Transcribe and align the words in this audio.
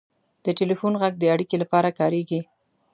•د 0.45 0.47
ټلیفون 0.59 0.93
ږغ 1.01 1.13
د 1.19 1.23
اړیکې 1.33 1.55
لپاره 1.63 1.89
کارېږي. 1.99 2.41